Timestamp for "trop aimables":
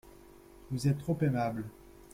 0.97-1.65